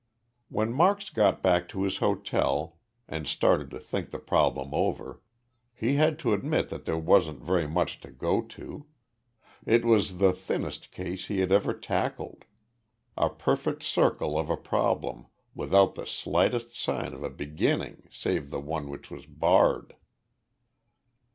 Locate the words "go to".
8.09-8.87